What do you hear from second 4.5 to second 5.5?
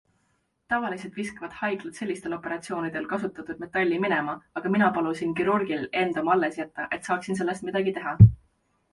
aga mina palusin